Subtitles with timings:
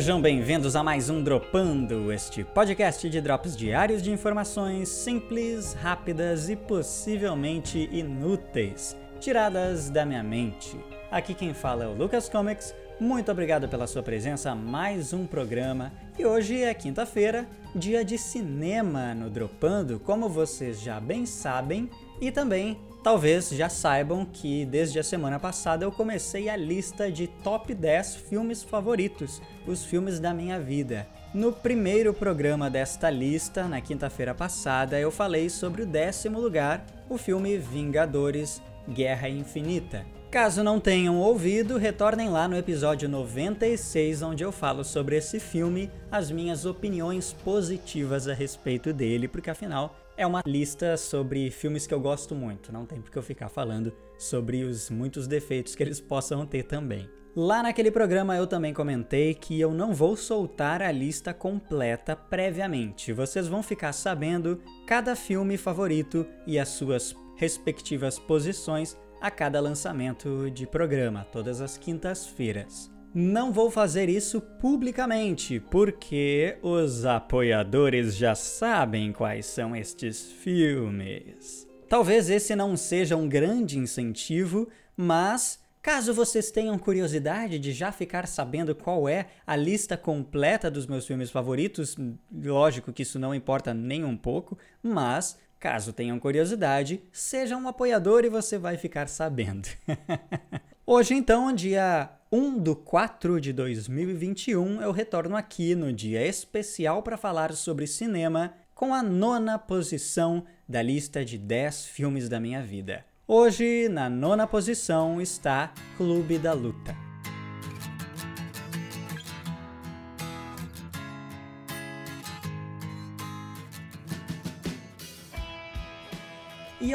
[0.00, 6.48] Sejam bem-vindos a mais um Dropando, este podcast de drops diários de informações simples, rápidas
[6.48, 10.74] e possivelmente inúteis, tiradas da minha mente.
[11.10, 12.74] Aqui quem fala é o Lucas Comics.
[12.98, 15.92] Muito obrigado pela sua presença mais um programa.
[16.18, 17.46] E hoje é quinta-feira,
[17.76, 21.90] dia de cinema no Dropando, como vocês já bem sabem,
[22.22, 27.26] e também Talvez já saibam que desde a semana passada eu comecei a lista de
[27.26, 31.08] top 10 filmes favoritos, os filmes da minha vida.
[31.32, 37.16] No primeiro programa desta lista, na quinta-feira passada, eu falei sobre o décimo lugar, o
[37.16, 40.04] filme Vingadores Guerra Infinita.
[40.30, 45.90] Caso não tenham ouvido, retornem lá no episódio 96, onde eu falo sobre esse filme,
[46.12, 51.94] as minhas opiniões positivas a respeito dele, porque afinal é uma lista sobre filmes que
[51.94, 55.82] eu gosto muito, não tem por que eu ficar falando sobre os muitos defeitos que
[55.82, 57.08] eles possam ter também.
[57.34, 63.14] Lá naquele programa eu também comentei que eu não vou soltar a lista completa previamente.
[63.14, 70.50] Vocês vão ficar sabendo cada filme favorito e as suas respectivas posições a cada lançamento
[70.50, 72.90] de programa, todas as quintas-feiras.
[73.12, 81.66] Não vou fazer isso publicamente, porque os apoiadores já sabem quais são estes filmes.
[81.88, 88.28] Talvez esse não seja um grande incentivo, mas caso vocês tenham curiosidade de já ficar
[88.28, 91.96] sabendo qual é a lista completa dos meus filmes favoritos,
[92.32, 98.24] lógico que isso não importa nem um pouco, mas caso tenham curiosidade, seja um apoiador
[98.24, 99.68] e você vai ficar sabendo.
[100.86, 107.16] Hoje, então, dia 1 do 4 de 2021, eu retorno aqui no dia especial para
[107.16, 113.04] falar sobre cinema com a nona posição da lista de 10 filmes da minha vida.
[113.28, 116.79] Hoje, na nona posição, está Clube da Luta.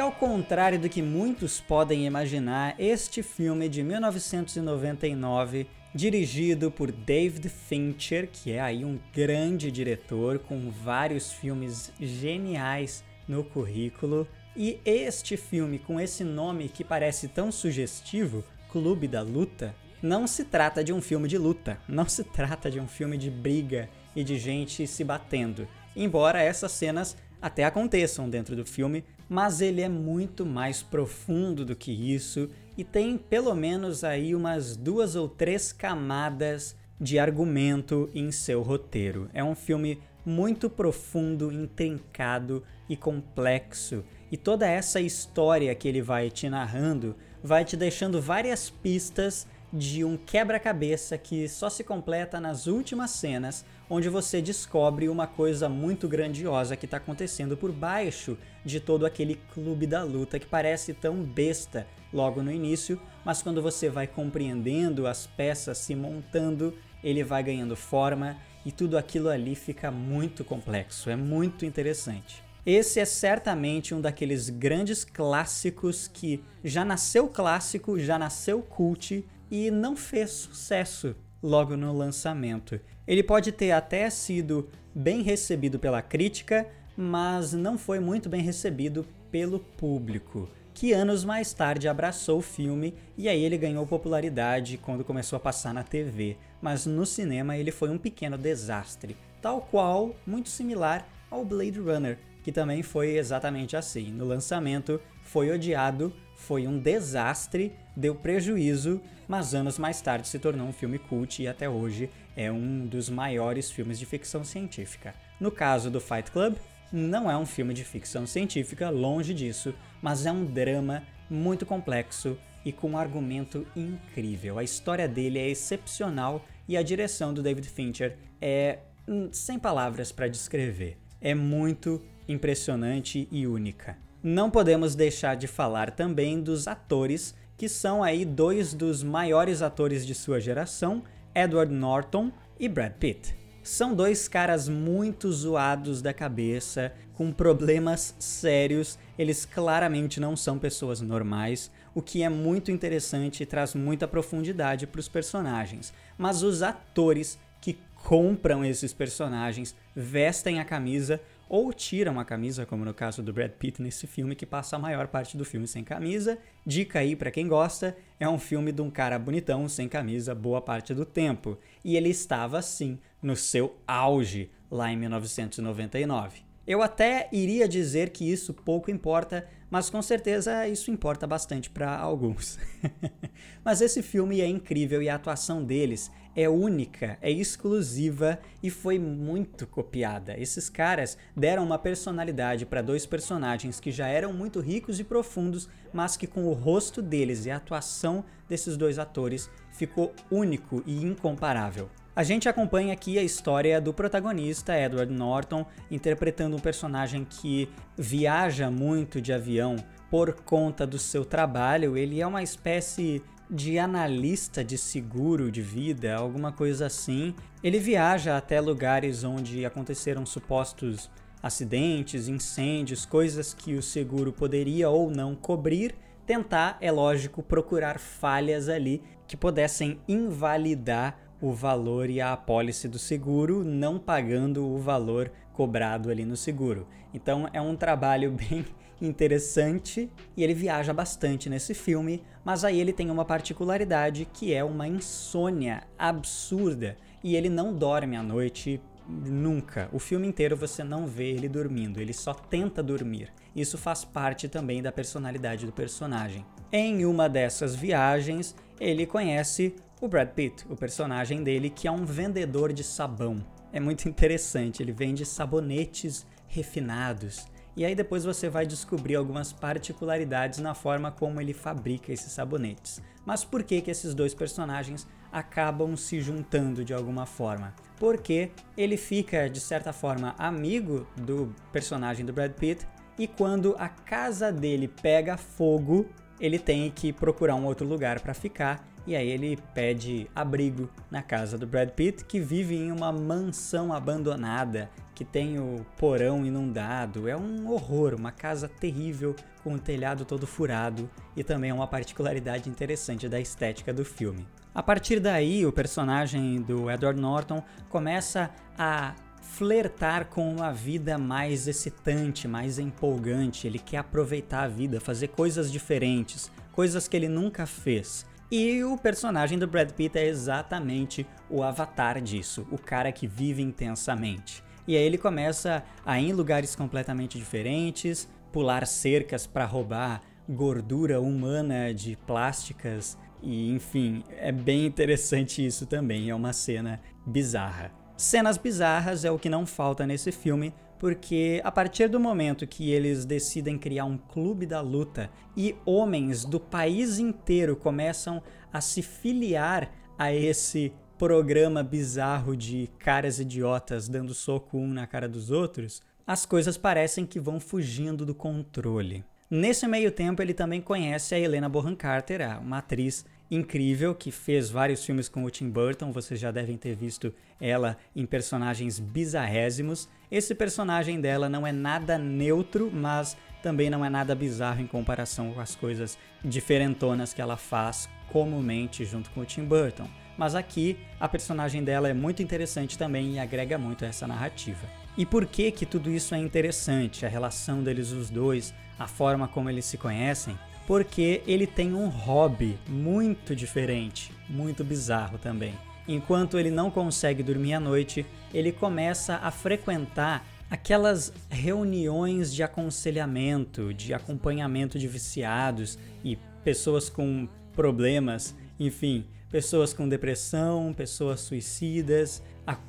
[0.06, 8.28] Ao contrário do que muitos podem imaginar, este filme de 1999, dirigido por David Fincher,
[8.32, 15.80] que é aí um grande diretor com vários filmes geniais no currículo, e este filme
[15.80, 21.00] com esse nome que parece tão sugestivo, Clube da Luta, não se trata de um
[21.00, 25.02] filme de luta, não se trata de um filme de briga e de gente se
[25.02, 25.66] batendo.
[25.96, 27.16] Embora essas cenas
[27.46, 32.82] até aconteçam dentro do filme, mas ele é muito mais profundo do que isso e
[32.82, 39.30] tem pelo menos aí umas duas ou três camadas de argumento em seu roteiro.
[39.32, 44.04] É um filme muito profundo, intrincado e complexo.
[44.30, 47.14] E toda essa história que ele vai te narrando
[47.44, 53.64] vai te deixando várias pistas de um quebra-cabeça que só se completa nas últimas cenas,
[53.90, 59.36] onde você descobre uma coisa muito grandiosa que está acontecendo por baixo de todo aquele
[59.52, 65.06] clube da luta que parece tão besta logo no início, mas quando você vai compreendendo
[65.06, 71.10] as peças se montando, ele vai ganhando forma e tudo aquilo ali fica muito complexo,
[71.10, 72.42] é muito interessante.
[72.64, 79.70] Esse é certamente um daqueles grandes clássicos que já nasceu clássico, já nasceu cult e
[79.70, 82.80] não fez sucesso logo no lançamento.
[83.06, 89.06] Ele pode ter até sido bem recebido pela crítica, mas não foi muito bem recebido
[89.30, 95.04] pelo público, que anos mais tarde abraçou o filme e aí ele ganhou popularidade quando
[95.04, 100.14] começou a passar na TV, mas no cinema ele foi um pequeno desastre, tal qual
[100.26, 104.10] muito similar ao Blade Runner, que também foi exatamente assim.
[104.10, 110.68] No lançamento foi odiado, foi um desastre, deu prejuízo, mas anos mais tarde se tornou
[110.68, 115.14] um filme cult e até hoje é um dos maiores filmes de ficção científica.
[115.40, 116.56] No caso do Fight Club,
[116.92, 122.38] não é um filme de ficção científica, longe disso, mas é um drama muito complexo
[122.64, 124.58] e com um argumento incrível.
[124.58, 130.12] A história dele é excepcional e a direção do David Fincher é hum, sem palavras
[130.12, 130.98] para descrever.
[131.20, 133.96] É muito impressionante e única.
[134.22, 140.06] Não podemos deixar de falar também dos atores, que são aí dois dos maiores atores
[140.06, 141.02] de sua geração,
[141.34, 143.34] Edward Norton e Brad Pitt.
[143.62, 151.00] São dois caras muito zoados da cabeça, com problemas sérios, eles claramente não são pessoas
[151.00, 155.92] normais, o que é muito interessante e traz muita profundidade para os personagens.
[156.16, 162.84] Mas os atores que compram esses personagens, vestem a camisa, ou tiram a camisa, como
[162.84, 165.84] no caso do Brad Pitt nesse filme, que passa a maior parte do filme sem
[165.84, 166.38] camisa.
[166.64, 170.60] Dica aí para quem gosta, é um filme de um cara bonitão sem camisa boa
[170.60, 171.58] parte do tempo.
[171.84, 176.45] E ele estava assim, no seu auge, lá em 1999.
[176.66, 181.96] Eu até iria dizer que isso pouco importa, mas com certeza isso importa bastante para
[181.96, 182.58] alguns.
[183.64, 188.98] mas esse filme é incrível e a atuação deles é única, é exclusiva e foi
[188.98, 190.38] muito copiada.
[190.38, 195.68] Esses caras deram uma personalidade para dois personagens que já eram muito ricos e profundos,
[195.92, 201.04] mas que com o rosto deles e a atuação desses dois atores ficou único e
[201.04, 201.88] incomparável.
[202.16, 208.70] A gente acompanha aqui a história do protagonista, Edward Norton, interpretando um personagem que viaja
[208.70, 209.76] muito de avião
[210.10, 211.94] por conta do seu trabalho.
[211.94, 217.34] Ele é uma espécie de analista de seguro de vida, alguma coisa assim.
[217.62, 221.10] Ele viaja até lugares onde aconteceram supostos
[221.42, 225.94] acidentes, incêndios, coisas que o seguro poderia ou não cobrir.
[226.24, 232.98] Tentar, é lógico, procurar falhas ali que pudessem invalidar o valor e a apólice do
[232.98, 236.86] seguro, não pagando o valor cobrado ali no seguro.
[237.12, 238.64] Então é um trabalho bem
[239.00, 244.64] interessante e ele viaja bastante nesse filme, mas aí ele tem uma particularidade que é
[244.64, 249.88] uma insônia absurda e ele não dorme à noite nunca.
[249.92, 253.32] O filme inteiro você não vê ele dormindo, ele só tenta dormir.
[253.54, 256.44] Isso faz parte também da personalidade do personagem.
[256.72, 262.04] Em uma dessas viagens, ele conhece o Brad Pitt, o personagem dele, que é um
[262.04, 263.42] vendedor de sabão.
[263.72, 267.46] É muito interessante, ele vende sabonetes refinados.
[267.76, 273.02] E aí depois você vai descobrir algumas particularidades na forma como ele fabrica esses sabonetes.
[273.24, 277.74] Mas por que que esses dois personagens acabam se juntando de alguma forma?
[277.98, 282.86] Porque ele fica de certa forma amigo do personagem do Brad Pitt
[283.18, 286.06] e quando a casa dele pega fogo,
[286.40, 291.22] ele tem que procurar um outro lugar para ficar e aí ele pede abrigo na
[291.22, 297.28] casa do Brad Pitt, que vive em uma mansão abandonada, que tem o porão inundado.
[297.28, 301.86] É um horror, uma casa terrível com o telhado todo furado e também é uma
[301.86, 304.46] particularidade interessante da estética do filme.
[304.74, 311.66] A partir daí, o personagem do Edward Norton começa a flertar com uma vida mais
[311.66, 313.66] excitante, mais empolgante.
[313.66, 318.26] Ele quer aproveitar a vida, fazer coisas diferentes, coisas que ele nunca fez.
[318.50, 323.60] E o personagem do Brad Pitt é exatamente o avatar disso, o cara que vive
[323.60, 324.62] intensamente.
[324.86, 331.20] E aí ele começa a ir em lugares completamente diferentes, pular cercas para roubar gordura
[331.20, 337.90] humana de plásticas e enfim, é bem interessante isso também, é uma cena bizarra.
[338.16, 342.90] Cenas bizarras é o que não falta nesse filme, porque a partir do momento que
[342.90, 349.02] eles decidem criar um clube da luta e homens do país inteiro começam a se
[349.02, 356.02] filiar a esse programa bizarro de caras idiotas dando soco um na cara dos outros,
[356.26, 359.24] as coisas parecem que vão fugindo do controle.
[359.48, 364.70] Nesse meio tempo, ele também conhece a Helena Bonham Carter, uma atriz incrível que fez
[364.70, 366.12] vários filmes com o Tim Burton.
[366.12, 370.08] Vocês já devem ter visto ela em personagens bizarrésimos.
[370.30, 375.52] Esse personagem dela não é nada neutro, mas também não é nada bizarro em comparação
[375.52, 380.08] com as coisas diferentonas que ela faz comumente junto com o Tim Burton.
[380.36, 384.86] Mas aqui a personagem dela é muito interessante também e agrega muito a essa narrativa.
[385.16, 387.24] E por que que tudo isso é interessante?
[387.24, 390.58] A relação deles os dois, a forma como eles se conhecem?
[390.86, 395.74] Porque ele tem um hobby muito diferente, muito bizarro também.
[396.06, 398.24] Enquanto ele não consegue dormir à noite,
[398.54, 407.48] ele começa a frequentar aquelas reuniões de aconselhamento, de acompanhamento de viciados e pessoas com
[407.72, 412.42] problemas, enfim, pessoas com depressão, pessoas suicidas,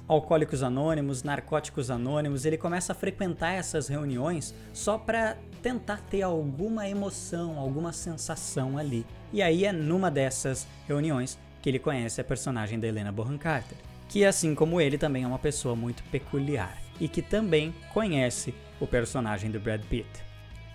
[0.07, 2.45] alcoólicos anônimos, narcóticos anônimos.
[2.45, 9.05] Ele começa a frequentar essas reuniões só para tentar ter alguma emoção, alguma sensação ali.
[9.31, 13.77] E aí é numa dessas reuniões que ele conhece a personagem da Helena Bonham Carter,
[14.07, 18.87] que assim como ele também é uma pessoa muito peculiar e que também conhece o
[18.87, 20.07] personagem do Brad Pitt.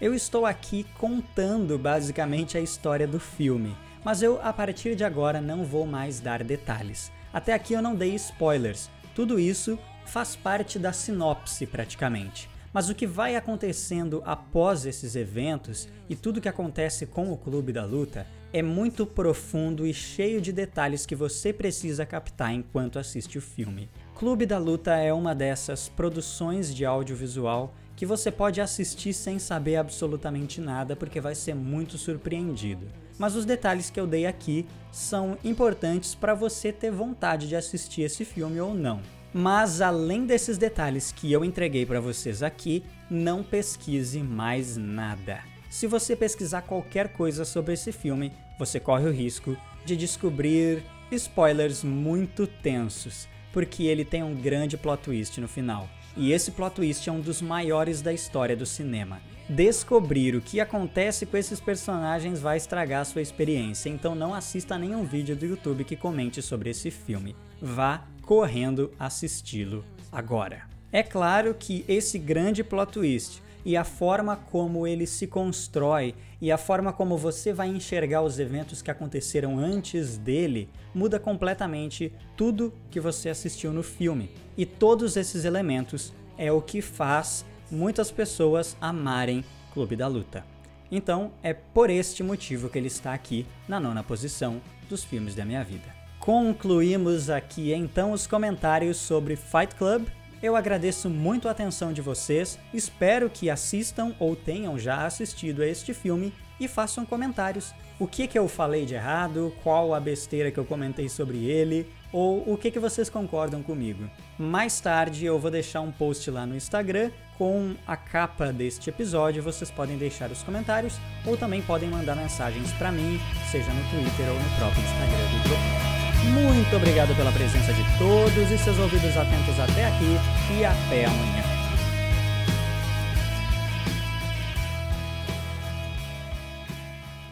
[0.00, 5.40] Eu estou aqui contando basicamente a história do filme, mas eu a partir de agora
[5.40, 7.12] não vou mais dar detalhes.
[7.32, 8.90] Até aqui eu não dei spoilers.
[9.14, 12.48] Tudo isso faz parte da sinopse praticamente.
[12.72, 17.72] Mas o que vai acontecendo após esses eventos e tudo que acontece com o Clube
[17.72, 23.38] da Luta é muito profundo e cheio de detalhes que você precisa captar enquanto assiste
[23.38, 23.90] o filme.
[24.14, 29.76] Clube da Luta é uma dessas produções de audiovisual que você pode assistir sem saber
[29.76, 32.86] absolutamente nada porque vai ser muito surpreendido.
[33.19, 38.02] Mas os detalhes que eu dei aqui são importantes para você ter vontade de assistir
[38.02, 39.00] esse filme ou não.
[39.33, 45.40] Mas além desses detalhes que eu entreguei para vocês aqui, não pesquise mais nada.
[45.71, 51.83] Se você pesquisar qualquer coisa sobre esse filme, você corre o risco de descobrir spoilers
[51.83, 55.88] muito tensos, porque ele tem um grande plot twist no final.
[56.14, 59.21] E esse plot twist é um dos maiores da história do cinema.
[59.54, 64.78] Descobrir o que acontece com esses personagens vai estragar a sua experiência, então não assista
[64.78, 67.37] nenhum vídeo do YouTube que comente sobre esse filme.
[67.61, 70.62] Vá correndo assisti-lo agora.
[70.90, 76.50] É claro que esse grande plot twist e a forma como ele se constrói e
[76.50, 82.73] a forma como você vai enxergar os eventos que aconteceram antes dele muda completamente tudo
[82.90, 84.30] que você assistiu no filme.
[84.56, 90.45] E todos esses elementos é o que faz muitas pessoas amarem Clube da Luta.
[90.91, 95.45] Então, é por este motivo que ele está aqui na nona posição dos filmes da
[95.45, 96.02] minha vida.
[96.21, 100.07] Concluímos aqui então os comentários sobre Fight Club.
[100.43, 105.67] Eu agradeço muito a atenção de vocês, espero que assistam ou tenham já assistido a
[105.67, 107.73] este filme e façam comentários.
[108.02, 111.88] O que, que eu falei de errado, qual a besteira que eu comentei sobre ele,
[112.12, 114.11] ou o que, que vocês concordam comigo.
[114.37, 119.40] Mais tarde eu vou deixar um post lá no Instagram com a capa deste episódio.
[119.40, 123.21] Vocês podem deixar os comentários ou também podem mandar mensagens para mim,
[123.52, 126.42] seja no Twitter ou no próprio Instagram do Dropbox.
[126.42, 131.51] Muito obrigado pela presença de todos e seus ouvidos atentos até aqui e até amanhã.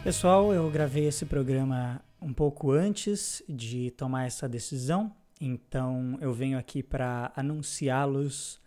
[0.03, 6.57] Pessoal, eu gravei esse programa um pouco antes de tomar essa decisão, então eu venho
[6.57, 8.59] aqui para anunciá-los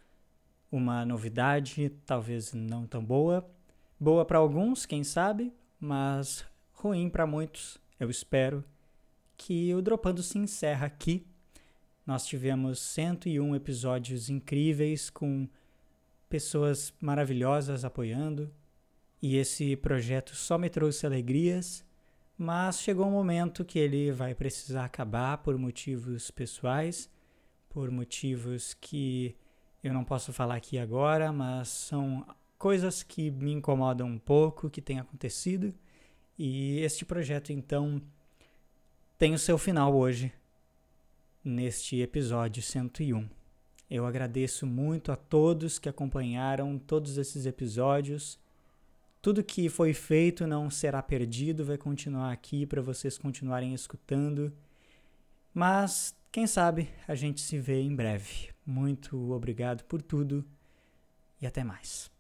[0.70, 3.44] uma novidade, talvez não tão boa.
[3.98, 8.64] Boa para alguns, quem sabe, mas ruim para muitos, eu espero
[9.36, 11.26] que o Dropando se encerra aqui.
[12.06, 15.48] Nós tivemos 101 episódios incríveis com
[16.28, 18.52] pessoas maravilhosas apoiando,
[19.24, 21.82] e esse projeto só me trouxe alegrias,
[22.36, 27.08] mas chegou um momento que ele vai precisar acabar por motivos pessoais,
[27.70, 29.34] por motivos que
[29.82, 32.22] eu não posso falar aqui agora, mas são
[32.58, 35.72] coisas que me incomodam um pouco, que têm acontecido,
[36.38, 38.02] e este projeto então
[39.16, 40.30] tem o seu final hoje,
[41.42, 43.26] neste episódio 101.
[43.90, 48.43] Eu agradeço muito a todos que acompanharam todos esses episódios.
[49.24, 54.52] Tudo que foi feito não será perdido, vai continuar aqui para vocês continuarem escutando.
[55.54, 58.50] Mas, quem sabe, a gente se vê em breve.
[58.66, 60.44] Muito obrigado por tudo
[61.40, 62.13] e até mais.